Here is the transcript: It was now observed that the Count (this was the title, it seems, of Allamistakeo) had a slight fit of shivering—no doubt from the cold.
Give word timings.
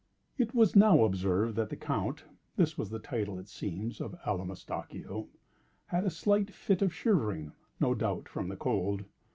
It 0.35 0.55
was 0.55 0.75
now 0.75 1.03
observed 1.03 1.55
that 1.57 1.69
the 1.69 1.75
Count 1.75 2.23
(this 2.55 2.75
was 2.75 2.89
the 2.89 2.97
title, 2.97 3.37
it 3.37 3.47
seems, 3.47 4.01
of 4.01 4.15
Allamistakeo) 4.25 5.27
had 5.85 6.05
a 6.05 6.09
slight 6.09 6.49
fit 6.49 6.81
of 6.81 6.91
shivering—no 6.91 7.93
doubt 7.93 8.27
from 8.27 8.47
the 8.49 8.57
cold. 8.57 9.05